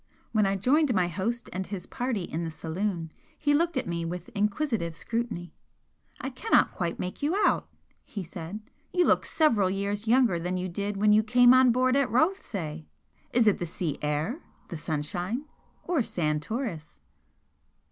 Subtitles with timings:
[0.31, 4.03] When I joined my host and his party in the saloon he looked at me
[4.03, 5.53] with inquisitive scrutiny.
[6.19, 7.69] "I cannot quite make you out,"
[8.03, 8.61] he said
[8.91, 12.87] "You look several years younger than you did when you came on board at Rothesay!
[13.31, 15.45] Is it the sea air, the sunshine,
[15.83, 16.99] or Santoris?"